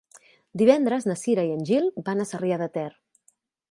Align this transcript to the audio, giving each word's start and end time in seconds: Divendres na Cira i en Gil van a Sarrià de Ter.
Divendres 0.61 1.05
na 1.11 1.17
Cira 1.25 1.45
i 1.51 1.53
en 1.59 1.63
Gil 1.71 1.89
van 2.11 2.25
a 2.25 2.29
Sarrià 2.35 2.63
de 2.65 2.75
Ter. 2.79 2.91